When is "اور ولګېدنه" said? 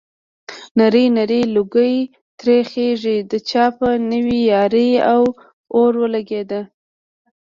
5.79-6.61